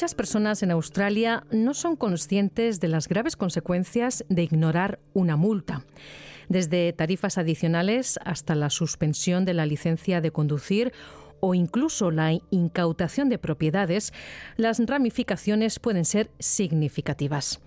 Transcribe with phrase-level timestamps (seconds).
[0.00, 5.84] Muchas personas en Australia no son conscientes de las graves consecuencias de ignorar una multa.
[6.48, 10.94] Desde tarifas adicionales hasta la suspensión de la licencia de conducir
[11.40, 14.14] o incluso la incautación de propiedades,
[14.56, 17.60] las ramificaciones pueden ser significativas.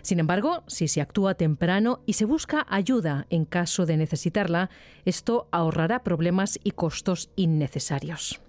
[0.00, 4.70] Sin embargo, si se actúa temprano y se busca ayuda en caso de necesitarla,
[5.04, 8.40] esto ahorrará problemas y costos innecesarios.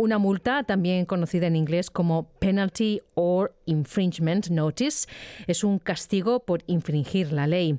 [0.00, 5.06] Una multa, también conocida en inglés como Penalty or Infringement Notice,
[5.46, 7.78] es un castigo por infringir la ley.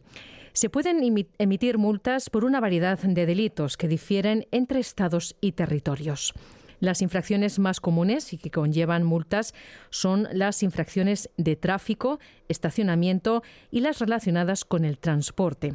[0.54, 1.02] Se pueden
[1.40, 6.36] emitir multas por una variedad de delitos que difieren entre estados y territorios.
[6.80, 9.56] Las infracciones más comunes y que conllevan multas
[9.90, 13.42] son las infracciones de tráfico, estacionamiento
[13.72, 15.74] y las relacionadas con el transporte.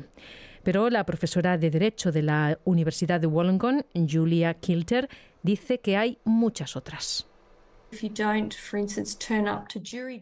[0.66, 5.08] Pero la profesora de Derecho de la Universidad de Wollongong, Julia Kilter,
[5.44, 7.28] dice que hay muchas otras.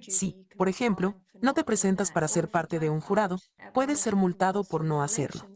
[0.06, 3.38] Si, por ejemplo, no te presentas para ser parte de un jurado,
[3.72, 5.48] puedes ser multado por no hacerlo.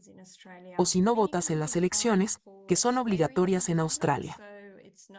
[0.79, 4.39] O si no votas en las elecciones, que son obligatorias en Australia.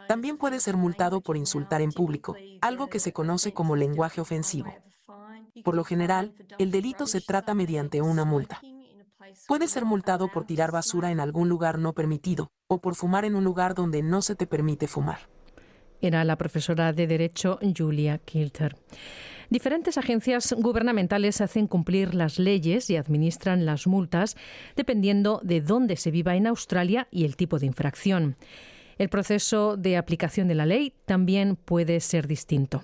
[0.07, 4.73] También puedes ser multado por insultar en público, algo que se conoce como lenguaje ofensivo.
[5.63, 8.61] Por lo general, el delito se trata mediante una multa.
[9.47, 13.35] Puede ser multado por tirar basura en algún lugar no permitido o por fumar en
[13.35, 15.29] un lugar donde no se te permite fumar.
[16.01, 18.77] Era la profesora de Derecho Julia Kilter.
[19.49, 24.37] Diferentes agencias gubernamentales hacen cumplir las leyes y administran las multas
[24.75, 28.37] dependiendo de dónde se viva en Australia y el tipo de infracción.
[28.99, 32.83] El proceso de aplicación de la ley también puede ser distinto.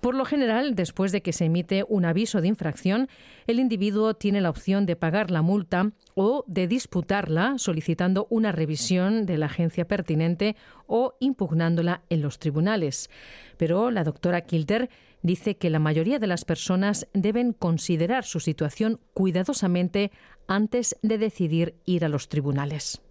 [0.00, 3.08] Por lo general, después de que se emite un aviso de infracción,
[3.48, 9.26] el individuo tiene la opción de pagar la multa o de disputarla solicitando una revisión
[9.26, 10.54] de la agencia pertinente
[10.86, 13.10] o impugnándola en los tribunales.
[13.56, 14.88] Pero la doctora Kilter
[15.22, 20.12] dice que la mayoría de las personas deben considerar su situación cuidadosamente
[20.46, 23.02] antes de decidir ir a los tribunales.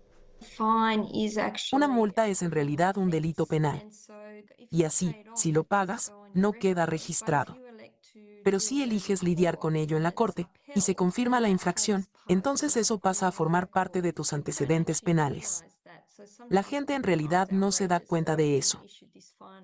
[1.71, 3.87] Una multa es en realidad un delito penal.
[4.69, 7.57] Y así, si lo pagas, no queda registrado.
[8.43, 12.77] Pero si eliges lidiar con ello en la corte y se confirma la infracción, entonces
[12.77, 15.65] eso pasa a formar parte de tus antecedentes penales.
[16.49, 18.81] La gente en realidad no se da cuenta de eso.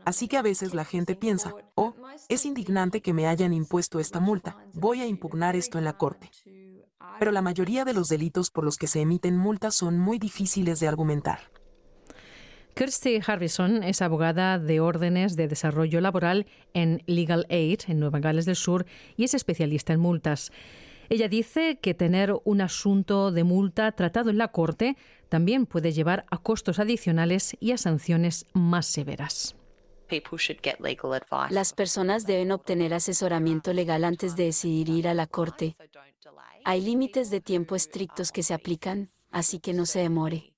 [0.05, 1.93] Así que a veces la gente piensa, oh,
[2.27, 6.29] es indignante que me hayan impuesto esta multa, voy a impugnar esto en la corte
[7.19, 10.79] pero la mayoría de los delitos por los que se emiten multas son muy difíciles
[10.79, 11.39] de argumentar.
[12.75, 18.45] Kirsty Harrison es abogada de órdenes de desarrollo laboral en Legal Aid en Nueva Gales
[18.45, 20.51] del Sur y es especialista en multas.
[21.09, 24.97] Ella dice que tener un asunto de multa tratado en la Corte
[25.29, 29.55] también puede llevar a costos adicionales y a sanciones más severas.
[31.49, 35.75] Las personas deben obtener asesoramiento legal antes de decidir ir a la corte.
[36.65, 40.53] Hay límites de tiempo estrictos que se aplican, así que no se demore.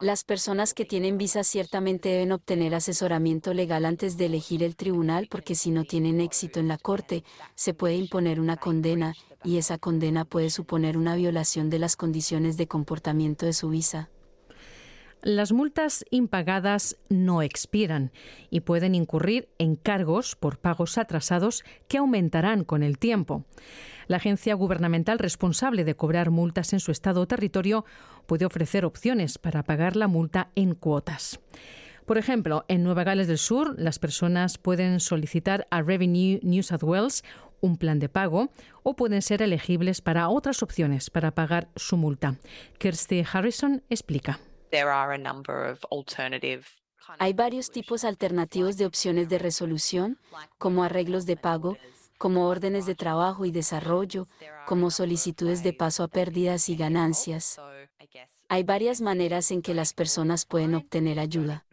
[0.00, 5.26] Las personas que tienen visa ciertamente deben obtener asesoramiento legal antes de elegir el tribunal
[5.28, 7.24] porque si no tienen éxito en la corte,
[7.54, 9.14] se puede imponer una condena
[9.44, 14.08] y esa condena puede suponer una violación de las condiciones de comportamiento de su visa.
[15.22, 18.10] Las multas impagadas no expiran
[18.48, 23.44] y pueden incurrir en cargos por pagos atrasados que aumentarán con el tiempo.
[24.06, 27.84] La agencia gubernamental responsable de cobrar multas en su estado o territorio
[28.24, 31.38] puede ofrecer opciones para pagar la multa en cuotas.
[32.06, 36.82] Por ejemplo, en Nueva Gales del Sur, las personas pueden solicitar a Revenue New South
[36.82, 37.24] Wales
[37.60, 38.50] un plan de pago
[38.82, 42.36] o pueden ser elegibles para otras opciones para pagar su multa.
[42.78, 44.40] Kirsty Harrison explica.
[47.18, 50.18] Hay varios tipos alternativos de opciones de resolución,
[50.58, 51.76] como arreglos de pago,
[52.18, 54.28] como órdenes de trabajo y desarrollo,
[54.66, 57.60] como solicitudes de paso a pérdidas y ganancias.
[58.48, 61.64] Hay varias maneras en que las personas pueden obtener ayuda.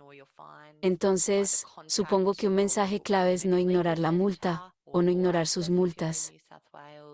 [0.81, 5.69] Entonces, supongo que un mensaje clave es no ignorar la multa o no ignorar sus
[5.69, 6.33] multas.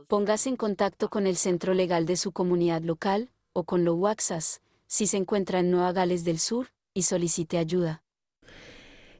[0.07, 4.61] Póngase en contacto con el centro legal de su comunidad local o con lo Waxas
[4.93, 8.03] si se encuentra en Nueva Gales del Sur y solicite ayuda.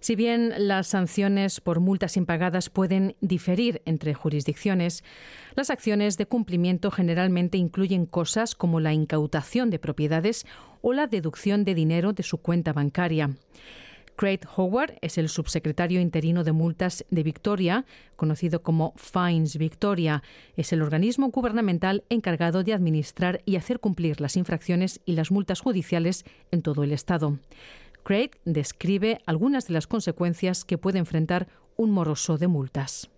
[0.02, 5.04] Si bien las sanciones por multas impagadas pueden diferir entre jurisdicciones,
[5.56, 10.46] las acciones de cumplimiento generalmente incluyen cosas como la incautación de propiedades
[10.84, 13.32] o la deducción de dinero de su cuenta bancaria.
[14.16, 20.24] Craig Howard es el subsecretario interino de multas de Victoria, conocido como Fines Victoria.
[20.56, 25.62] Es el organismo gubernamental encargado de administrar y hacer cumplir las infracciones y las multas
[25.62, 27.40] judiciales en todo el Estado.
[28.04, 33.10] Craig describe algunas de las consecuencias que puede enfrentar un moroso de multas.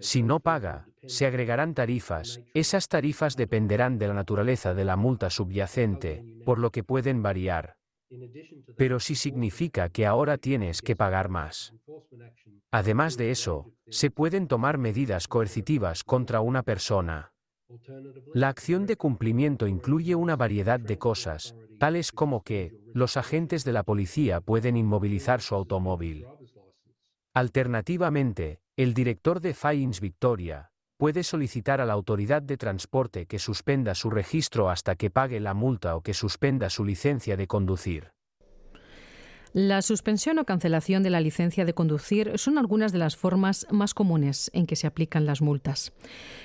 [0.00, 2.40] Si no paga, se agregarán tarifas.
[2.54, 7.79] Esas tarifas dependerán de la naturaleza de la multa subyacente, por lo que pueden variar.
[8.76, 11.74] Pero sí significa que ahora tienes que pagar más.
[12.70, 17.32] Además de eso, se pueden tomar medidas coercitivas contra una persona.
[18.34, 23.72] La acción de cumplimiento incluye una variedad de cosas, tales como que los agentes de
[23.72, 26.26] la policía pueden inmovilizar su automóvil.
[27.32, 30.70] Alternativamente, el director de Fines Victoria
[31.00, 35.54] puede solicitar a la autoridad de transporte que suspenda su registro hasta que pague la
[35.54, 38.12] multa o que suspenda su licencia de conducir.
[39.54, 43.94] La suspensión o cancelación de la licencia de conducir son algunas de las formas más
[43.94, 45.94] comunes en que se aplican las multas.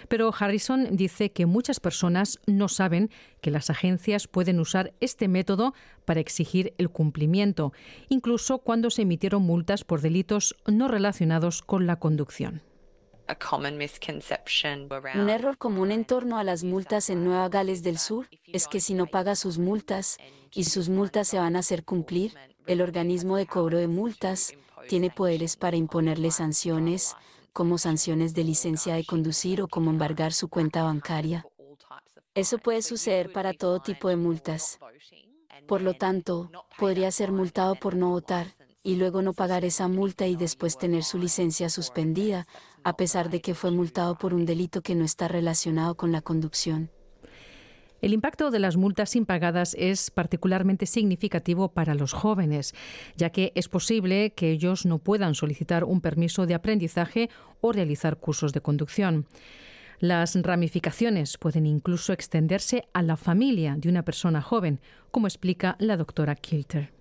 [0.08, 3.10] Pero Harrison dice que muchas personas no saben
[3.42, 5.74] que las agencias pueden usar este método
[6.06, 7.74] para exigir el cumplimiento,
[8.08, 12.62] incluso cuando se emitieron multas por delitos no relacionados con la conducción.
[15.16, 18.80] Un error común en torno a las multas en Nueva Gales del Sur es que
[18.80, 20.18] si no paga sus multas
[20.52, 22.34] y sus multas se van a hacer cumplir,
[22.68, 24.54] el organismo de cobro de multas
[24.88, 27.16] tiene poderes para imponerle sanciones,
[27.54, 31.46] como sanciones de licencia de conducir o como embargar su cuenta bancaria.
[32.34, 34.78] Eso puede suceder para todo tipo de multas.
[35.68, 38.48] Por lo tanto, podría ser multado por no votar
[38.86, 42.46] y luego no pagar esa multa y después tener su licencia suspendida,
[42.84, 46.22] a pesar de que fue multado por un delito que no está relacionado con la
[46.22, 46.92] conducción.
[48.02, 52.76] El impacto de las multas impagadas es particularmente significativo para los jóvenes,
[53.18, 58.18] ya que es posible que ellos no puedan solicitar un permiso de aprendizaje o realizar
[58.18, 59.26] cursos de conducción.
[60.00, 64.80] Las ramificaciones pueden incluso extenderse a la familia de una persona joven,
[65.10, 66.95] como explica la doctora Kilter.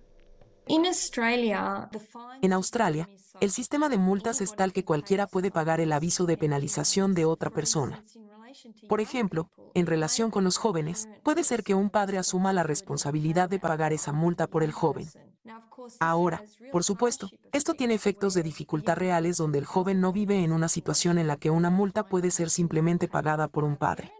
[2.41, 3.09] En Australia,
[3.39, 7.25] el sistema de multas es tal que cualquiera puede pagar el aviso de penalización de
[7.25, 8.03] otra persona.
[8.87, 13.49] Por ejemplo, en relación con los jóvenes, puede ser que un padre asuma la responsabilidad
[13.49, 15.07] de pagar esa multa por el joven.
[15.99, 20.51] Ahora, por supuesto, esto tiene efectos de dificultad reales donde el joven no vive en
[20.51, 24.11] una situación en la que una multa puede ser simplemente pagada por un padre.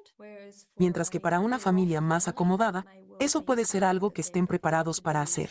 [0.78, 2.86] Mientras que para una familia más acomodada,
[3.19, 5.50] eso puede ser algo que estén preparados para hacer.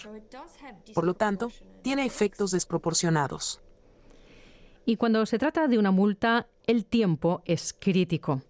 [0.95, 1.51] Por lo tanto,
[1.83, 3.61] tiene efectos desproporcionados.
[4.87, 8.43] Y cuando se trata de una multa, el tiempo es crítico.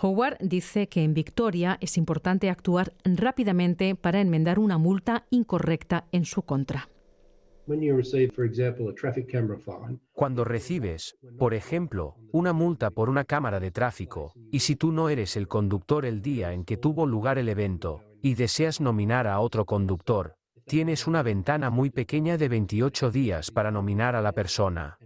[0.00, 6.24] Howard dice que en Victoria es importante actuar rápidamente para enmendar una multa incorrecta en
[6.24, 6.88] su contra.
[10.12, 15.08] Cuando recibes, por ejemplo, una multa por una cámara de tráfico, y si tú no
[15.08, 19.40] eres el conductor el día en que tuvo lugar el evento, y deseas nominar a
[19.40, 24.98] otro conductor, tienes una ventana muy pequeña de 28 días para nominar a la persona.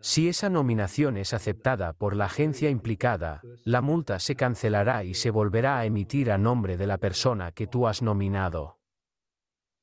[0.00, 5.30] Si esa nominación es aceptada por la agencia implicada, la multa se cancelará y se
[5.30, 8.75] volverá a emitir a nombre de la persona que tú has nominado.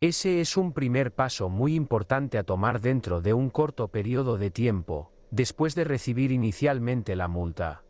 [0.04, 4.52] Ese es un primer paso muy importante a tomar dentro de un corto periodo de
[4.52, 7.84] tiempo, después de recibir inicialmente la multa.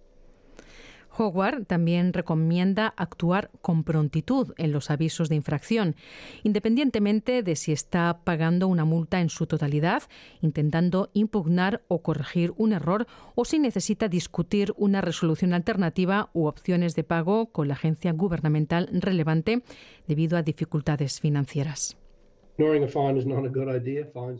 [1.17, 5.95] Howard también recomienda actuar con prontitud en los avisos de infracción,
[6.43, 10.03] independientemente de si está pagando una multa en su totalidad,
[10.41, 16.93] intentando impugnar o corregir un error o si necesita discutir una resolución alternativa u opciones
[16.93, 19.63] de pago con la agencia gubernamental relevante
[20.07, 21.97] debido a dificultades financieras.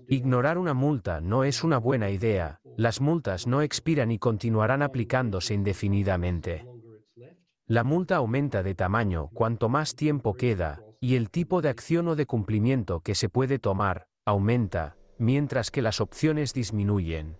[0.08, 2.60] Ignorar una multa no es una buena idea.
[2.78, 6.66] Las multas no expiran y continuarán aplicándose indefinidamente.
[7.66, 12.16] La multa aumenta de tamaño cuanto más tiempo queda, y el tipo de acción o
[12.16, 17.38] de cumplimiento que se puede tomar aumenta, mientras que las opciones disminuyen.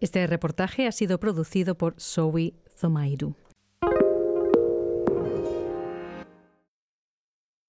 [0.00, 3.34] Este reportaje ha sido producido por Zoe Zomairu.